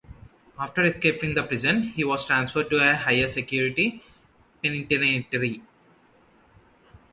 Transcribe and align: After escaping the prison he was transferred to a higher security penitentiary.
After 0.57 0.81
escaping 0.81 1.35
the 1.35 1.43
prison 1.43 1.89
he 1.89 2.03
was 2.03 2.25
transferred 2.25 2.71
to 2.71 2.77
a 2.77 2.95
higher 2.95 3.27
security 3.27 4.01
penitentiary. 4.63 5.61